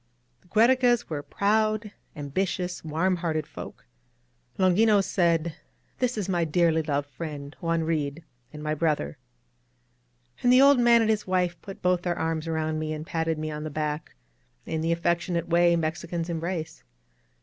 [0.41, 3.85] The Giierecas were proud, ambitious, warm hearted folk.
[4.57, 5.53] Longinos said:
[5.99, 9.19] ^^This is my dearly loved friend, Juan Reed, and my brother."
[10.41, 13.37] And the old man and his wife put both their arms around me and patted
[13.37, 14.15] me on the back,
[14.65, 16.81] in the affectionate way Mexicans em brace.